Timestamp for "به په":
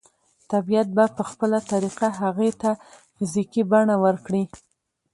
0.95-1.23